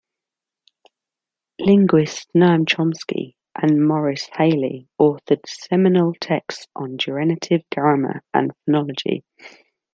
[1.59, 9.21] Linguists Noam Chomsky and Morris Halle authored seminal texts on generative grammar and phonology.